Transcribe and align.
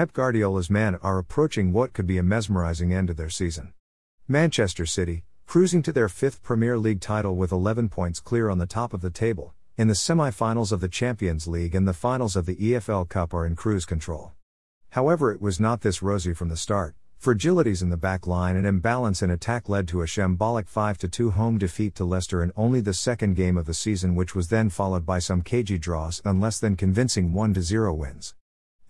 Pep 0.00 0.14
Guardiola's 0.14 0.70
men 0.70 0.96
are 1.02 1.18
approaching 1.18 1.74
what 1.74 1.92
could 1.92 2.06
be 2.06 2.16
a 2.16 2.22
mesmerizing 2.22 2.90
end 2.90 3.08
to 3.08 3.12
their 3.12 3.28
season. 3.28 3.74
Manchester 4.26 4.86
City, 4.86 5.24
cruising 5.44 5.82
to 5.82 5.92
their 5.92 6.08
fifth 6.08 6.42
Premier 6.42 6.78
League 6.78 7.02
title 7.02 7.36
with 7.36 7.52
11 7.52 7.90
points 7.90 8.18
clear 8.18 8.48
on 8.48 8.56
the 8.56 8.64
top 8.64 8.94
of 8.94 9.02
the 9.02 9.10
table, 9.10 9.52
in 9.76 9.88
the 9.88 9.94
semi 9.94 10.30
finals 10.30 10.72
of 10.72 10.80
the 10.80 10.88
Champions 10.88 11.46
League 11.46 11.74
and 11.74 11.86
the 11.86 11.92
finals 11.92 12.34
of 12.34 12.46
the 12.46 12.56
EFL 12.56 13.10
Cup 13.10 13.34
are 13.34 13.44
in 13.44 13.54
cruise 13.54 13.84
control. 13.84 14.32
However, 14.88 15.32
it 15.32 15.42
was 15.42 15.60
not 15.60 15.82
this 15.82 16.00
rosy 16.00 16.32
from 16.32 16.48
the 16.48 16.56
start. 16.56 16.94
Fragilities 17.22 17.82
in 17.82 17.90
the 17.90 17.98
back 17.98 18.26
line 18.26 18.56
and 18.56 18.66
imbalance 18.66 19.20
in 19.20 19.30
attack 19.30 19.68
led 19.68 19.86
to 19.88 20.00
a 20.00 20.06
shambolic 20.06 20.66
5 20.66 20.96
2 20.96 21.32
home 21.32 21.58
defeat 21.58 21.94
to 21.96 22.06
Leicester 22.06 22.42
in 22.42 22.52
only 22.56 22.80
the 22.80 22.94
second 22.94 23.34
game 23.34 23.58
of 23.58 23.66
the 23.66 23.74
season, 23.74 24.14
which 24.14 24.34
was 24.34 24.48
then 24.48 24.70
followed 24.70 25.04
by 25.04 25.18
some 25.18 25.42
cagey 25.42 25.76
draws 25.76 26.22
and 26.24 26.40
less 26.40 26.58
than 26.58 26.74
convincing 26.74 27.34
1 27.34 27.52
0 27.60 27.92
wins. 27.92 28.34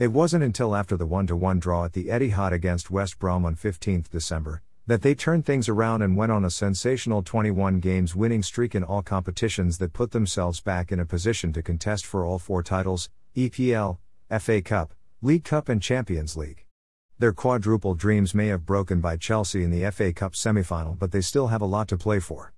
It 0.00 0.12
wasn't 0.12 0.44
until 0.44 0.74
after 0.74 0.96
the 0.96 1.04
1 1.04 1.26
1 1.26 1.58
draw 1.58 1.84
at 1.84 1.92
the 1.92 2.06
Etihad 2.06 2.52
against 2.52 2.90
West 2.90 3.18
Brom 3.18 3.44
on 3.44 3.54
15 3.54 4.06
December 4.10 4.62
that 4.86 5.02
they 5.02 5.14
turned 5.14 5.44
things 5.44 5.68
around 5.68 6.00
and 6.00 6.16
went 6.16 6.32
on 6.32 6.42
a 6.42 6.50
sensational 6.50 7.22
21 7.22 7.80
games 7.80 8.16
winning 8.16 8.42
streak 8.42 8.74
in 8.74 8.82
all 8.82 9.02
competitions 9.02 9.76
that 9.76 9.92
put 9.92 10.12
themselves 10.12 10.62
back 10.62 10.90
in 10.90 11.00
a 11.00 11.04
position 11.04 11.52
to 11.52 11.62
contest 11.62 12.06
for 12.06 12.24
all 12.24 12.38
four 12.38 12.62
titles 12.62 13.10
EPL, 13.36 13.98
FA 14.38 14.62
Cup, 14.62 14.94
League 15.20 15.44
Cup, 15.44 15.68
and 15.68 15.82
Champions 15.82 16.34
League. 16.34 16.64
Their 17.18 17.34
quadruple 17.34 17.94
dreams 17.94 18.34
may 18.34 18.46
have 18.46 18.64
broken 18.64 19.02
by 19.02 19.18
Chelsea 19.18 19.62
in 19.62 19.70
the 19.70 19.90
FA 19.90 20.14
Cup 20.14 20.34
semi 20.34 20.62
final, 20.62 20.94
but 20.94 21.12
they 21.12 21.20
still 21.20 21.48
have 21.48 21.60
a 21.60 21.66
lot 21.66 21.88
to 21.88 21.98
play 21.98 22.20
for. 22.20 22.54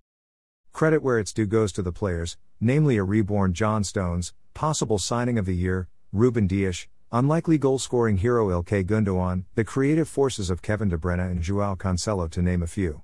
Credit 0.73 1.03
where 1.03 1.19
it's 1.19 1.33
due 1.33 1.47
goes 1.47 1.73
to 1.73 1.83
the 1.83 1.91
players, 1.91 2.37
namely 2.61 2.99
a 2.99 3.03
reborn 3.03 3.53
John 3.53 3.83
Stones, 3.83 4.33
possible 4.55 5.01
signing 5.01 5.39
of 5.39 5.45
the 5.45 5.57
year, 5.57 5.89
Ruben 6.13 6.47
Dias, 6.47 6.87
Unlikely 7.15 7.59
goal 7.59 7.79
scoring 7.79 8.17
hero 8.17 8.49
Ilkay 8.49 8.87
Gundogan, 8.87 9.45
the 9.55 9.65
creative 9.65 10.09
forces 10.09 10.49
of 10.49 10.63
Kevin 10.63 10.89
De 10.89 10.97
Bruyne 10.97 11.31
and 11.31 11.43
Joao 11.43 11.75
Cancelo 11.75 12.27
to 12.31 12.41
name 12.41 12.63
a 12.63 12.67
few. 12.67 13.03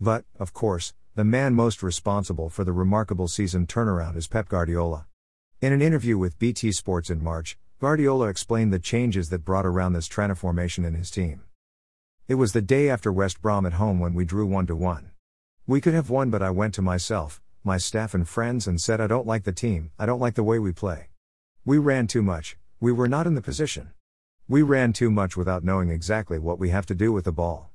But, 0.00 0.24
of 0.40 0.54
course, 0.54 0.94
the 1.16 1.22
man 1.22 1.52
most 1.52 1.82
responsible 1.82 2.48
for 2.48 2.64
the 2.64 2.72
remarkable 2.72 3.28
season 3.28 3.66
turnaround 3.66 4.16
is 4.16 4.26
Pep 4.26 4.48
Guardiola. 4.48 5.04
In 5.60 5.74
an 5.74 5.82
interview 5.82 6.16
with 6.16 6.38
BT 6.38 6.72
Sports 6.72 7.10
in 7.10 7.22
March, 7.22 7.58
Guardiola 7.78 8.28
explained 8.28 8.72
the 8.72 8.78
changes 8.78 9.28
that 9.28 9.44
brought 9.44 9.66
around 9.66 9.92
this 9.92 10.06
transformation 10.06 10.86
in 10.86 10.94
his 10.94 11.10
team. 11.10 11.42
It 12.28 12.36
was 12.36 12.54
the 12.54 12.62
day 12.62 12.88
after 12.88 13.12
West 13.12 13.42
Brom 13.42 13.66
at 13.66 13.74
home 13.74 14.00
when 14.00 14.14
we 14.14 14.24
drew 14.24 14.46
1 14.46 14.68
to 14.68 14.76
1. 14.76 15.10
We 15.66 15.82
could 15.82 15.92
have 15.92 16.08
won, 16.08 16.30
but 16.30 16.40
I 16.40 16.48
went 16.48 16.72
to 16.76 16.80
myself, 16.80 17.42
my 17.62 17.76
staff, 17.76 18.14
and 18.14 18.26
friends 18.26 18.66
and 18.66 18.80
said, 18.80 18.98
I 18.98 19.08
don't 19.08 19.26
like 19.26 19.44
the 19.44 19.52
team, 19.52 19.90
I 19.98 20.06
don't 20.06 20.20
like 20.20 20.36
the 20.36 20.42
way 20.42 20.58
we 20.58 20.72
play. 20.72 21.10
We 21.66 21.76
ran 21.76 22.06
too 22.06 22.22
much, 22.22 22.56
we 22.82 22.90
were 22.90 23.06
not 23.06 23.28
in 23.28 23.36
the 23.36 23.40
position. 23.40 23.92
We 24.48 24.62
ran 24.62 24.92
too 24.92 25.08
much 25.08 25.36
without 25.36 25.62
knowing 25.62 25.88
exactly 25.88 26.40
what 26.40 26.58
we 26.58 26.70
have 26.70 26.84
to 26.86 26.96
do 26.96 27.12
with 27.12 27.26
the 27.26 27.30
ball. 27.30 27.70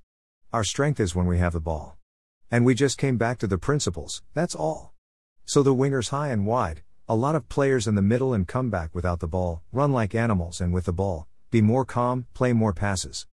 Our 0.51 0.65
strength 0.65 0.99
is 0.99 1.15
when 1.15 1.27
we 1.27 1.37
have 1.37 1.53
the 1.53 1.61
ball. 1.61 1.95
And 2.51 2.65
we 2.65 2.75
just 2.75 2.97
came 2.97 3.15
back 3.15 3.37
to 3.37 3.47
the 3.47 3.57
principles, 3.57 4.21
that's 4.33 4.53
all. 4.53 4.93
So 5.45 5.63
the 5.63 5.73
wingers 5.73 6.09
high 6.09 6.27
and 6.27 6.45
wide, 6.45 6.81
a 7.07 7.15
lot 7.15 7.35
of 7.35 7.47
players 7.47 7.87
in 7.87 7.95
the 7.95 8.01
middle 8.01 8.33
and 8.33 8.45
come 8.45 8.69
back 8.69 8.93
without 8.93 9.21
the 9.21 9.29
ball, 9.29 9.61
run 9.71 9.93
like 9.93 10.13
animals 10.13 10.59
and 10.59 10.73
with 10.73 10.83
the 10.83 10.91
ball, 10.91 11.25
be 11.51 11.61
more 11.61 11.85
calm, 11.85 12.25
play 12.33 12.51
more 12.51 12.73
passes. 12.73 13.27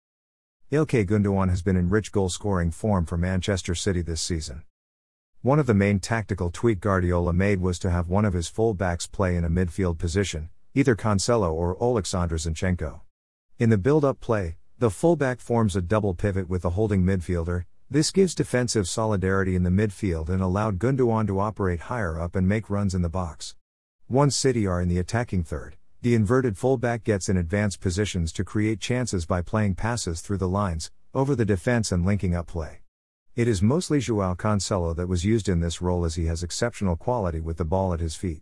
Ilkay 0.72 1.08
Gundogan 1.08 1.50
has 1.50 1.64
been 1.64 1.76
in 1.76 1.90
rich 1.90 2.12
goal 2.12 2.30
scoring 2.30 2.70
form 2.70 3.08
for 3.08 3.18
Manchester 3.18 3.74
City 3.74 4.04
this 4.04 4.22
season. 4.22 4.62
One 5.42 5.58
of 5.58 5.66
the 5.66 5.74
main 5.74 6.00
tactical 6.00 6.52
tweak 6.52 6.82
Guardiola 6.82 7.34
made 7.34 7.62
was 7.62 7.80
to 7.80 7.90
have 7.90 8.10
one 8.10 8.26
of 8.26 8.34
his 8.34 8.48
full 8.48 8.76
backs 8.76 9.08
play 9.08 9.36
in 9.36 9.44
a 9.44 9.50
midfield 9.50 9.98
position, 9.98 10.50
either 10.76 10.96
Cancelo 10.96 11.52
or 11.54 11.76
Oleksandr 11.78 12.34
Zinchenko. 12.34 13.02
In 13.60 13.70
the 13.70 13.78
build 13.78 14.04
up 14.04 14.20
play, 14.20 14.58
the 14.80 14.90
fullback 14.90 15.40
forms 15.40 15.76
a 15.76 15.82
double 15.82 16.14
pivot 16.14 16.50
with 16.50 16.64
the 16.64 16.72
holding 16.72 17.04
midfielder. 17.04 17.66
This 17.90 18.10
gives 18.10 18.34
defensive 18.34 18.88
solidarity 18.88 19.56
in 19.56 19.64
the 19.64 19.70
midfield 19.70 20.30
and 20.30 20.42
allowed 20.42 20.80
Gundogan 20.80 21.28
to 21.28 21.40
operate 21.40 21.82
higher 21.82 22.20
up 22.20 22.36
and 22.36 22.48
make 22.48 22.70
runs 22.70 22.96
in 22.96 23.04
the 23.04 23.10
box. 23.10 23.56
Once 24.10 24.36
City 24.36 24.66
are 24.66 24.82
in 24.82 24.90
the 24.90 24.98
attacking 24.98 25.44
third, 25.44 25.78
the 26.02 26.16
inverted 26.16 26.58
fullback 26.58 27.04
gets 27.04 27.30
in 27.30 27.38
advanced 27.38 27.80
positions 27.80 28.34
to 28.34 28.44
create 28.44 28.80
chances 28.80 29.26
by 29.26 29.42
playing 29.42 29.76
passes 29.76 30.22
through 30.22 30.40
the 30.40 30.48
lines, 30.48 30.92
over 31.14 31.36
the 31.36 31.46
defense 31.46 31.92
and 31.92 32.04
linking 32.04 32.36
up 32.36 32.48
play. 32.48 32.80
It 33.36 33.48
is 33.48 33.62
mostly 33.62 34.00
Joao 34.00 34.34
Cancelo 34.34 34.96
that 34.96 35.08
was 35.08 35.24
used 35.24 35.48
in 35.48 35.60
this 35.60 35.82
role 35.82 36.04
as 36.04 36.16
he 36.16 36.26
has 36.26 36.44
exceptional 36.44 36.96
quality 36.96 37.40
with 37.40 37.58
the 37.58 37.66
ball 37.66 37.94
at 37.94 38.00
his 38.00 38.16
feet. 38.16 38.42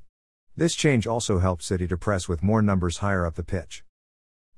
This 0.58 0.76
change 0.76 1.08
also 1.08 1.40
helped 1.40 1.64
City 1.64 1.88
to 1.88 1.98
press 1.98 2.28
with 2.28 2.44
more 2.44 2.62
numbers 2.62 2.98
higher 2.98 3.26
up 3.26 3.36
the 3.36 3.44
pitch. 3.44 3.86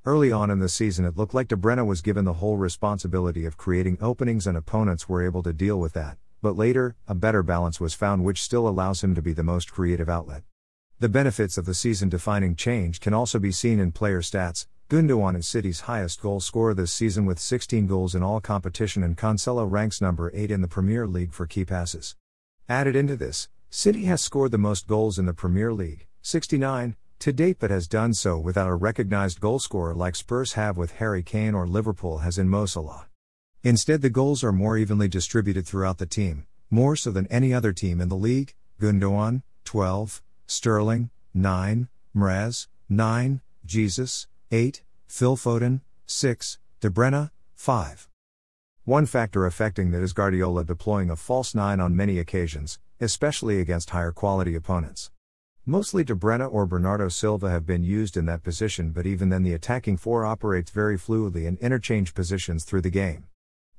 Early 0.05 0.31
on 0.31 0.49
in 0.49 0.57
the 0.57 0.67
season, 0.67 1.05
it 1.05 1.15
looked 1.15 1.35
like 1.35 1.47
De 1.47 1.85
was 1.85 2.01
given 2.01 2.25
the 2.25 2.33
whole 2.33 2.57
responsibility 2.57 3.45
of 3.45 3.57
creating 3.57 3.99
openings, 4.01 4.47
and 4.47 4.57
opponents 4.57 5.07
were 5.07 5.23
able 5.23 5.43
to 5.43 5.53
deal 5.53 5.79
with 5.79 5.93
that. 5.93 6.17
But 6.41 6.57
later, 6.57 6.95
a 7.07 7.13
better 7.13 7.43
balance 7.43 7.79
was 7.79 7.93
found, 7.93 8.23
which 8.23 8.41
still 8.41 8.67
allows 8.67 9.03
him 9.03 9.13
to 9.13 9.21
be 9.21 9.33
the 9.33 9.43
most 9.43 9.71
creative 9.71 10.09
outlet. 10.09 10.43
The 10.99 11.09
benefits 11.09 11.59
of 11.59 11.65
the 11.65 11.75
season 11.75 12.09
defining 12.09 12.55
change 12.55 12.99
can 12.99 13.13
also 13.13 13.37
be 13.37 13.51
seen 13.51 13.79
in 13.79 13.91
player 13.91 14.21
stats. 14.21 14.65
Gundogan 14.89 15.37
is 15.37 15.47
City's 15.47 15.81
highest 15.81 16.21
goal 16.21 16.39
scorer 16.39 16.73
this 16.73 16.91
season 16.91 17.25
with 17.27 17.39
16 17.39 17.85
goals 17.85 18.15
in 18.15 18.23
all 18.23 18.41
competition, 18.41 19.03
and 19.03 19.15
Cancelo 19.15 19.69
ranks 19.69 20.01
number 20.01 20.31
8 20.33 20.49
in 20.49 20.61
the 20.61 20.67
Premier 20.67 21.05
League 21.05 21.33
for 21.33 21.45
key 21.45 21.65
passes. 21.65 22.15
Added 22.67 22.95
into 22.95 23.15
this, 23.15 23.47
City 23.75 24.05
has 24.05 24.21
scored 24.21 24.51
the 24.51 24.57
most 24.59 24.85
goals 24.85 25.17
in 25.17 25.25
the 25.25 25.33
Premier 25.33 25.73
League, 25.73 26.05
69, 26.21 26.95
to 27.17 27.33
date, 27.33 27.57
but 27.59 27.71
has 27.71 27.87
done 27.87 28.13
so 28.13 28.37
without 28.37 28.69
a 28.69 28.75
recognised 28.75 29.39
goalscorer 29.39 29.95
like 29.95 30.15
Spurs 30.15 30.53
have 30.53 30.77
with 30.77 30.97
Harry 30.97 31.23
Kane 31.23 31.55
or 31.55 31.65
Liverpool 31.65 32.19
has 32.19 32.37
in 32.37 32.47
Mo 32.47 32.67
Salah. 32.67 33.07
Instead, 33.63 34.03
the 34.03 34.11
goals 34.11 34.43
are 34.43 34.51
more 34.51 34.77
evenly 34.77 35.07
distributed 35.07 35.65
throughout 35.65 35.97
the 35.97 36.05
team, 36.05 36.45
more 36.69 36.95
so 36.95 37.09
than 37.09 37.25
any 37.31 37.51
other 37.51 37.73
team 37.73 37.99
in 37.99 38.09
the 38.09 38.15
league. 38.15 38.53
Gundogan, 38.79 39.41
12, 39.65 40.21
Sterling, 40.45 41.09
9, 41.33 41.87
Mahrez, 42.15 42.67
9, 42.89 43.41
Jesus, 43.65 44.27
8, 44.51 44.83
Phil 45.07 45.35
Foden, 45.35 45.81
6, 46.05 46.59
De 46.79 46.91
Bruyne, 46.91 47.31
5. 47.55 48.07
One 48.85 49.05
factor 49.05 49.45
affecting 49.45 49.91
that 49.91 50.03
is 50.03 50.11
Guardiola 50.11 50.65
deploying 50.65 51.09
a 51.09 51.15
false 51.15 51.55
9 51.55 51.79
on 51.79 51.95
many 51.95 52.19
occasions, 52.19 52.79
especially 52.99 53.61
against 53.61 53.91
higher 53.91 54.11
quality 54.11 54.55
opponents. 54.55 55.09
Mostly 55.65 56.03
De 56.03 56.13
Bruyne 56.13 56.51
or 56.51 56.65
Bernardo 56.65 57.07
Silva 57.07 57.49
have 57.49 57.65
been 57.65 57.85
used 57.85 58.17
in 58.17 58.25
that 58.25 58.43
position, 58.43 58.91
but 58.91 59.05
even 59.05 59.29
then, 59.29 59.43
the 59.43 59.53
attacking 59.53 59.95
four 59.95 60.25
operates 60.25 60.69
very 60.69 60.97
fluidly 60.97 61.47
and 61.47 61.57
interchange 61.59 62.13
positions 62.13 62.65
through 62.65 62.81
the 62.81 62.89
game. 62.89 63.23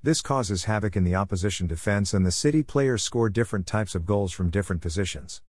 This 0.02 0.22
causes 0.22 0.64
havoc 0.64 0.96
in 0.96 1.04
the 1.04 1.16
opposition 1.16 1.66
defense, 1.66 2.14
and 2.14 2.24
the 2.24 2.32
City 2.32 2.62
players 2.62 3.02
score 3.02 3.28
different 3.28 3.66
types 3.66 3.94
of 3.94 4.06
goals 4.06 4.32
from 4.32 4.48
different 4.48 4.80
positions. 4.80 5.42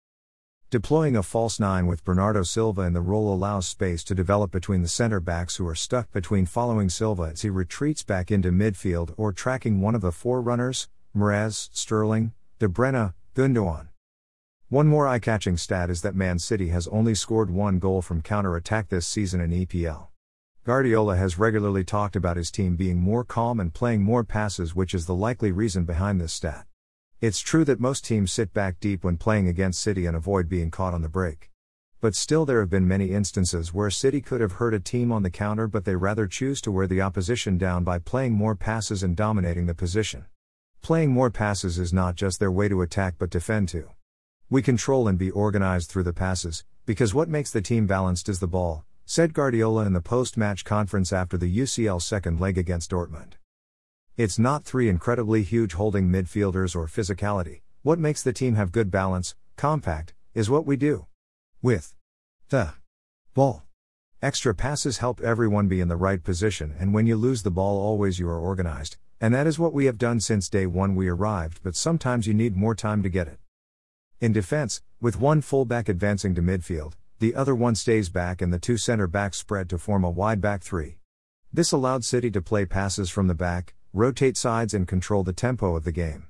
Deploying 0.75 1.15
a 1.15 1.23
false 1.23 1.57
nine 1.57 1.87
with 1.87 2.03
Bernardo 2.03 2.43
Silva 2.43 2.81
in 2.81 2.91
the 2.91 2.99
role 2.99 3.33
allows 3.33 3.65
space 3.65 4.03
to 4.03 4.13
develop 4.13 4.51
between 4.51 4.81
the 4.81 4.89
center 4.89 5.21
backs 5.21 5.55
who 5.55 5.65
are 5.65 5.73
stuck 5.73 6.11
between 6.11 6.45
following 6.45 6.89
Silva 6.89 7.29
as 7.31 7.43
he 7.43 7.49
retreats 7.49 8.03
back 8.03 8.29
into 8.29 8.51
midfield 8.51 9.13
or 9.15 9.31
tracking 9.31 9.79
one 9.79 9.95
of 9.95 10.01
the 10.01 10.11
four 10.11 10.41
runners, 10.41 10.89
Mahrez, 11.15 11.69
Sterling, 11.71 12.33
De 12.59 12.67
Bruyne, 12.67 13.13
Gundogan. 13.35 13.87
One 14.67 14.87
more 14.87 15.07
eye 15.07 15.19
catching 15.19 15.55
stat 15.55 15.89
is 15.89 16.01
that 16.01 16.13
Man 16.13 16.39
City 16.39 16.67
has 16.67 16.89
only 16.89 17.15
scored 17.15 17.49
one 17.49 17.79
goal 17.79 18.01
from 18.01 18.21
counter 18.21 18.57
attack 18.57 18.89
this 18.89 19.07
season 19.07 19.39
in 19.39 19.51
EPL. 19.51 20.07
Guardiola 20.65 21.15
has 21.15 21.39
regularly 21.39 21.85
talked 21.85 22.17
about 22.17 22.35
his 22.35 22.51
team 22.51 22.75
being 22.75 22.99
more 22.99 23.23
calm 23.23 23.61
and 23.61 23.73
playing 23.73 24.03
more 24.03 24.25
passes, 24.25 24.75
which 24.75 24.93
is 24.93 25.05
the 25.05 25.15
likely 25.15 25.53
reason 25.53 25.85
behind 25.85 26.19
this 26.19 26.33
stat. 26.33 26.65
It's 27.25 27.39
true 27.39 27.65
that 27.65 27.79
most 27.79 28.05
teams 28.05 28.31
sit 28.31 28.53
back 28.53 28.79
deep 28.79 29.03
when 29.03 29.17
playing 29.17 29.47
against 29.47 29.79
City 29.79 30.05
and 30.05 30.15
avoid 30.15 30.47
being 30.47 30.69
caught 30.69 30.93
on 30.93 31.01
the 31.01 31.09
break. 31.09 31.49
But 31.99 32.13
still, 32.13 32.45
there 32.45 32.59
have 32.59 32.69
been 32.69 32.87
many 32.87 33.09
instances 33.09 33.73
where 33.73 33.89
City 33.89 34.21
could 34.21 34.41
have 34.41 34.51
hurt 34.51 34.75
a 34.75 34.79
team 34.79 35.11
on 35.11 35.23
the 35.23 35.31
counter, 35.31 35.67
but 35.67 35.85
they 35.85 35.95
rather 35.95 36.27
choose 36.27 36.61
to 36.61 36.71
wear 36.71 36.85
the 36.85 37.01
opposition 37.01 37.57
down 37.57 37.83
by 37.83 37.97
playing 37.97 38.33
more 38.33 38.53
passes 38.53 39.01
and 39.01 39.15
dominating 39.15 39.65
the 39.65 39.73
position. 39.73 40.25
Playing 40.83 41.09
more 41.09 41.31
passes 41.31 41.79
is 41.79 41.91
not 41.91 42.13
just 42.13 42.39
their 42.39 42.51
way 42.51 42.69
to 42.69 42.83
attack 42.83 43.15
but 43.17 43.31
defend 43.31 43.69
too. 43.69 43.89
We 44.51 44.61
control 44.61 45.07
and 45.07 45.17
be 45.17 45.31
organized 45.31 45.89
through 45.89 46.03
the 46.03 46.13
passes, 46.13 46.63
because 46.85 47.15
what 47.15 47.27
makes 47.27 47.49
the 47.49 47.59
team 47.59 47.87
balanced 47.87 48.29
is 48.29 48.39
the 48.39 48.45
ball, 48.45 48.85
said 49.03 49.33
Guardiola 49.33 49.87
in 49.87 49.93
the 49.93 49.99
post 49.99 50.37
match 50.37 50.63
conference 50.63 51.11
after 51.11 51.39
the 51.39 51.57
UCL 51.57 52.03
second 52.03 52.39
leg 52.39 52.59
against 52.59 52.91
Dortmund. 52.91 53.33
It's 54.17 54.39
not 54.39 54.63
three 54.63 54.87
incredibly 54.87 55.43
huge 55.43 55.73
holding 55.73 56.07
midfielders 56.07 56.73
or 56.73 56.87
physicality, 56.87 57.63
what 57.83 57.99
makes 57.99 58.23
the 58.23 58.31
team 58.31 58.55
have 58.55 58.71
good 58.71 58.89
balance, 58.89 59.35
compact, 59.57 60.13
is 60.33 60.49
what 60.49 60.65
we 60.65 60.77
do. 60.77 61.07
With 61.61 61.93
the 62.47 62.75
ball. 63.33 63.63
Extra 64.21 64.55
passes 64.55 64.99
help 64.99 65.19
everyone 65.19 65.67
be 65.67 65.81
in 65.81 65.89
the 65.89 65.97
right 65.97 66.23
position, 66.23 66.73
and 66.79 66.93
when 66.93 67.05
you 67.05 67.17
lose 67.17 67.43
the 67.43 67.51
ball, 67.51 67.77
always 67.77 68.17
you 68.17 68.29
are 68.29 68.39
organized, 68.39 68.95
and 69.19 69.33
that 69.33 69.47
is 69.47 69.59
what 69.59 69.73
we 69.73 69.83
have 69.83 69.97
done 69.97 70.21
since 70.21 70.47
day 70.47 70.65
one 70.65 70.95
we 70.95 71.09
arrived, 71.09 71.59
but 71.61 71.75
sometimes 71.75 72.25
you 72.25 72.33
need 72.33 72.55
more 72.55 72.73
time 72.73 73.03
to 73.03 73.09
get 73.09 73.27
it. 73.27 73.39
In 74.21 74.31
defense, 74.31 74.81
with 75.01 75.19
one 75.19 75.41
fullback 75.41 75.89
advancing 75.89 76.33
to 76.35 76.41
midfield, 76.41 76.93
the 77.19 77.35
other 77.35 77.53
one 77.53 77.75
stays 77.75 78.07
back 78.07 78.41
and 78.41 78.53
the 78.53 78.59
two 78.59 78.77
center 78.77 79.07
backs 79.07 79.39
spread 79.39 79.69
to 79.71 79.77
form 79.77 80.05
a 80.05 80.09
wide 80.09 80.39
back 80.39 80.61
three. 80.63 80.99
This 81.51 81.73
allowed 81.73 82.05
City 82.05 82.31
to 82.31 82.41
play 82.41 82.65
passes 82.65 83.09
from 83.09 83.27
the 83.27 83.33
back, 83.33 83.73
rotate 83.95 84.35
sides, 84.35 84.73
and 84.73 84.89
control 84.89 85.23
the 85.23 85.31
tempo 85.31 85.73
of 85.73 85.85
the 85.85 85.91
game. 85.91 86.27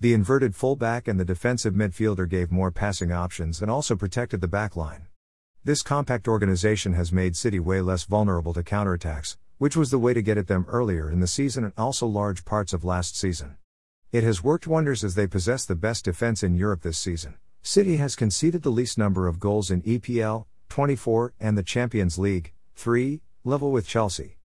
The 0.00 0.14
inverted 0.14 0.56
fullback 0.56 1.06
and 1.06 1.20
the 1.20 1.26
defensive 1.26 1.74
midfielder 1.74 2.26
gave 2.26 2.50
more 2.50 2.70
passing 2.70 3.12
options 3.12 3.60
and 3.60 3.70
also 3.70 3.94
protected 3.94 4.40
the 4.40 4.48
back 4.48 4.76
line. 4.76 5.08
This 5.62 5.82
compact 5.82 6.26
organization 6.26 6.94
has 6.94 7.12
made 7.12 7.36
City 7.36 7.60
way 7.60 7.82
less 7.82 8.04
vulnerable 8.04 8.54
to 8.54 8.62
counterattacks, 8.62 9.36
which 9.58 9.76
was 9.76 9.90
the 9.90 9.98
way 9.98 10.14
to 10.14 10.22
get 10.22 10.38
at 10.38 10.46
them 10.46 10.64
earlier 10.68 11.10
in 11.10 11.20
the 11.20 11.26
season 11.26 11.64
and 11.64 11.74
also 11.76 12.06
large 12.06 12.46
parts 12.46 12.72
of 12.72 12.82
last 12.82 13.14
season. 13.14 13.56
It 14.10 14.24
has 14.24 14.42
worked 14.42 14.66
wonders 14.66 15.04
as 15.04 15.14
they 15.14 15.26
possess 15.26 15.66
the 15.66 15.74
best 15.74 16.06
defense 16.06 16.42
in 16.42 16.56
Europe 16.56 16.80
this 16.80 16.98
season. 16.98 17.34
City 17.60 17.98
has 17.98 18.16
conceded 18.16 18.62
the 18.62 18.70
least 18.70 18.96
number 18.96 19.28
of 19.28 19.38
goals 19.38 19.70
in 19.70 19.82
EPL, 19.82 20.46
24, 20.70 21.34
and 21.38 21.58
the 21.58 21.62
Champions 21.62 22.18
League, 22.18 22.54
3, 22.74 23.20
level 23.44 23.70
with 23.70 23.86
Chelsea. 23.86 24.38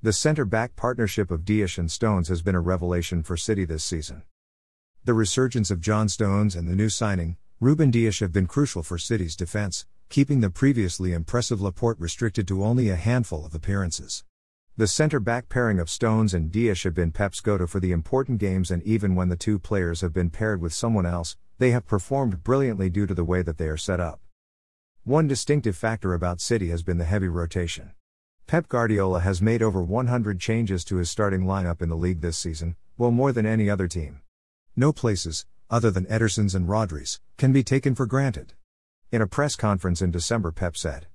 The 0.00 0.12
centre 0.12 0.44
back 0.44 0.76
partnership 0.76 1.28
of 1.32 1.44
Dias 1.44 1.76
and 1.76 1.90
Stones 1.90 2.28
has 2.28 2.40
been 2.40 2.54
a 2.54 2.60
revelation 2.60 3.24
for 3.24 3.36
City 3.36 3.64
this 3.64 3.82
season. 3.82 4.22
The 5.04 5.12
resurgence 5.12 5.72
of 5.72 5.80
John 5.80 6.08
Stones 6.08 6.54
and 6.54 6.68
the 6.68 6.76
new 6.76 6.88
signing, 6.88 7.36
Ruben 7.58 7.90
Dias, 7.90 8.20
have 8.20 8.30
been 8.30 8.46
crucial 8.46 8.84
for 8.84 8.96
City's 8.96 9.34
defence, 9.34 9.86
keeping 10.08 10.38
the 10.38 10.50
previously 10.50 11.12
impressive 11.12 11.60
Laporte 11.60 11.98
restricted 11.98 12.46
to 12.46 12.62
only 12.62 12.88
a 12.88 12.94
handful 12.94 13.44
of 13.44 13.56
appearances. 13.56 14.22
The 14.76 14.86
centre 14.86 15.18
back 15.18 15.48
pairing 15.48 15.80
of 15.80 15.90
Stones 15.90 16.32
and 16.32 16.52
Dias 16.52 16.84
have 16.84 16.94
been 16.94 17.10
Pep's 17.10 17.40
go 17.40 17.58
to 17.58 17.66
for 17.66 17.80
the 17.80 17.90
important 17.90 18.38
games, 18.38 18.70
and 18.70 18.84
even 18.84 19.16
when 19.16 19.30
the 19.30 19.36
two 19.36 19.58
players 19.58 20.02
have 20.02 20.12
been 20.12 20.30
paired 20.30 20.60
with 20.60 20.72
someone 20.72 21.06
else, 21.06 21.36
they 21.58 21.72
have 21.72 21.88
performed 21.88 22.44
brilliantly 22.44 22.88
due 22.88 23.08
to 23.08 23.14
the 23.14 23.24
way 23.24 23.42
that 23.42 23.58
they 23.58 23.66
are 23.66 23.76
set 23.76 23.98
up. 23.98 24.20
One 25.02 25.26
distinctive 25.26 25.76
factor 25.76 26.14
about 26.14 26.40
City 26.40 26.68
has 26.68 26.84
been 26.84 26.98
the 26.98 27.04
heavy 27.04 27.26
rotation. 27.26 27.94
Pep 28.48 28.66
Guardiola 28.66 29.20
has 29.20 29.42
made 29.42 29.60
over 29.60 29.82
100 29.82 30.40
changes 30.40 30.82
to 30.82 30.96
his 30.96 31.10
starting 31.10 31.42
lineup 31.42 31.82
in 31.82 31.90
the 31.90 31.94
league 31.94 32.22
this 32.22 32.38
season, 32.38 32.76
well 32.96 33.10
more 33.10 33.30
than 33.30 33.44
any 33.44 33.68
other 33.68 33.86
team. 33.86 34.22
No 34.74 34.90
places, 34.90 35.44
other 35.68 35.90
than 35.90 36.06
Ederson's 36.06 36.54
and 36.54 36.66
Rodri's, 36.66 37.20
can 37.36 37.52
be 37.52 37.62
taken 37.62 37.94
for 37.94 38.06
granted. 38.06 38.54
In 39.12 39.20
a 39.20 39.26
press 39.26 39.54
conference 39.54 40.00
in 40.00 40.10
December, 40.10 40.50
Pep 40.50 40.78
said, 40.78 41.08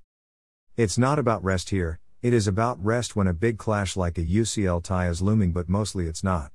It's 0.76 0.96
not 0.96 1.18
about 1.18 1.42
rest 1.42 1.70
here, 1.70 1.98
it 2.22 2.32
is 2.32 2.46
about 2.46 2.78
rest 2.80 3.16
when 3.16 3.26
a 3.26 3.34
big 3.34 3.58
clash 3.58 3.96
like 3.96 4.16
a 4.16 4.24
UCL 4.24 4.84
tie 4.84 5.08
is 5.08 5.20
looming, 5.20 5.50
but 5.50 5.68
mostly 5.68 6.06
it's 6.06 6.22
not. 6.22 6.52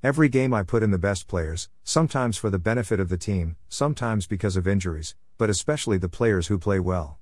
Every 0.00 0.28
game 0.28 0.54
I 0.54 0.62
put 0.62 0.84
in 0.84 0.92
the 0.92 0.96
best 0.96 1.26
players, 1.26 1.68
sometimes 1.82 2.36
for 2.36 2.50
the 2.50 2.58
benefit 2.60 3.00
of 3.00 3.08
the 3.08 3.18
team, 3.18 3.56
sometimes 3.68 4.28
because 4.28 4.56
of 4.56 4.68
injuries, 4.68 5.16
but 5.38 5.50
especially 5.50 5.98
the 5.98 6.08
players 6.08 6.46
who 6.46 6.56
play 6.56 6.78
well. 6.78 7.18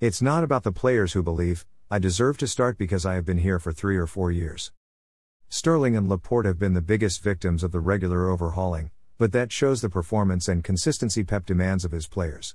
It's 0.00 0.20
not 0.20 0.42
about 0.42 0.64
the 0.64 0.72
players 0.72 1.12
who 1.12 1.22
believe, 1.22 1.64
I 1.90 1.98
deserve 1.98 2.36
to 2.38 2.46
start 2.46 2.76
because 2.76 3.06
I 3.06 3.14
have 3.14 3.24
been 3.24 3.38
here 3.38 3.58
for 3.58 3.72
three 3.72 3.96
or 3.96 4.06
four 4.06 4.30
years. 4.30 4.72
Sterling 5.48 5.96
and 5.96 6.06
Laporte 6.06 6.44
have 6.44 6.58
been 6.58 6.74
the 6.74 6.82
biggest 6.82 7.22
victims 7.22 7.64
of 7.64 7.72
the 7.72 7.80
regular 7.80 8.28
overhauling, 8.28 8.90
but 9.16 9.32
that 9.32 9.50
shows 9.50 9.80
the 9.80 9.88
performance 9.88 10.48
and 10.48 10.62
consistency 10.62 11.24
Pep 11.24 11.46
demands 11.46 11.86
of 11.86 11.92
his 11.92 12.06
players. 12.06 12.54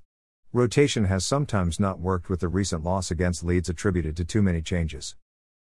Rotation 0.52 1.06
has 1.06 1.26
sometimes 1.26 1.80
not 1.80 2.00
worked 2.00 2.30
with 2.30 2.42
the 2.42 2.48
recent 2.48 2.84
loss 2.84 3.10
against 3.10 3.44
Leeds 3.44 3.70
attributed 3.70 4.16
to 4.18 4.24
too 4.24 4.44
many 4.44 4.62
changes. 4.62 5.16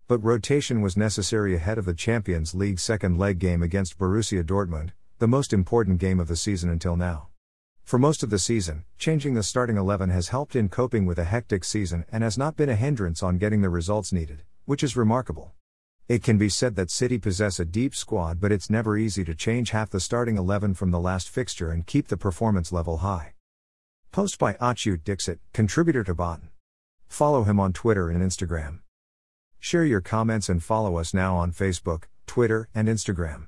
But 0.07 0.19
rotation 0.19 0.83
was 0.83 0.95
necessary 0.95 1.55
ahead 1.55 1.79
of 1.79 1.87
the 1.87 1.95
Champions 1.95 2.55
League 2.55 2.79
second 2.79 3.17
leg 3.17 3.39
game 3.39 3.63
against 3.63 3.99
Borussia 3.99 4.45
Dortmund, 4.45 4.91
the 5.19 5.27
most 5.27 5.55
important 5.55 5.99
game 5.99 6.21
of 6.21 6.29
the 6.29 6.37
season 6.37 6.69
until 6.69 6.95
now. 6.95 7.32
For 7.85 7.99
most 7.99 8.23
of 8.23 8.31
the 8.31 8.39
season, 8.39 8.85
changing 8.99 9.35
the 9.35 9.43
starting 9.43 9.77
11 9.77 10.11
has 10.11 10.29
helped 10.29 10.57
in 10.57 10.69
coping 10.69 11.05
with 11.05 11.19
a 11.19 11.25
hectic 11.25 11.65
season 11.65 12.05
and 12.11 12.23
has 12.23 12.39
not 12.39 12.57
been 12.57 12.71
a 12.71 12.77
hindrance 12.77 13.23
on 13.23 13.39
getting 13.39 13.61
the 13.61 13.69
results 13.69 14.13
needed, 14.13 14.43
which 14.65 14.83
is 14.83 14.97
remarkable. 14.97 15.53
It 16.09 16.23
can 16.23 16.39
be 16.39 16.49
said 16.49 16.77
that 16.77 16.91
City 16.91 17.19
possess 17.19 17.61
a 17.61 17.65
deep 17.65 17.95
squad, 17.95 18.41
but 18.41 18.53
it's 18.53 18.71
never 18.71 18.97
easy 18.97 19.25
to 19.25 19.35
change 19.35 19.71
half 19.71 19.91
the 19.91 20.01
starting 20.01 20.37
11 20.37 20.75
from 20.75 20.91
the 20.91 21.01
last 21.01 21.29
fixture 21.29 21.71
and 21.71 21.87
keep 21.87 22.09
the 22.09 22.17
performance 22.17 22.73
level 22.73 22.99
high. 22.99 23.35
Post 24.11 24.39
by 24.39 24.55
Achut 24.55 25.05
Dixit, 25.05 25.41
contributor 25.53 26.05
to 26.05 26.15
Botan. 26.15 26.49
Follow 27.09 27.45
him 27.45 27.61
on 27.61 27.73
Twitter 27.73 28.11
and 28.11 28.23
Instagram. 28.23 28.81
Share 29.59 29.85
your 29.85 30.01
comments 30.01 30.49
and 30.49 30.63
follow 30.63 30.97
us 30.97 31.15
now 31.15 31.37
on 31.37 31.53
Facebook, 31.53 32.05
Twitter, 32.27 32.69
and 32.75 32.89
Instagram. 32.89 33.47